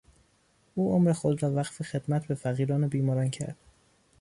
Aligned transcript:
او 0.75 0.93
عمر 0.93 1.13
خود 1.13 1.43
را 1.43 1.53
وقف 1.53 1.81
خدمت 1.81 2.27
به 2.27 2.35
فقیران 2.35 2.83
و 2.83 2.87
بیماران 2.87 3.29
کرد. 3.29 3.55